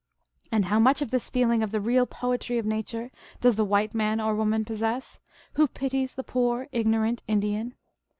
And 0.51 0.65
how 0.65 0.79
much 0.79 1.03
of 1.03 1.11
this 1.11 1.29
feeling 1.29 1.61
of 1.61 1.69
the 1.69 1.79
real 1.79 2.07
poetry 2.07 2.57
of 2.57 2.65
nature 2.65 3.11
does 3.39 3.55
the 3.55 3.63
white 3.63 3.93
man 3.93 4.19
or 4.19 4.33
woman 4.33 4.65
possess, 4.65 5.19
who 5.53 5.67
pities 5.67 6.15
the 6.15 6.23
poor 6.23 6.67
ignorant 6.71 7.21
Indian 7.27 7.75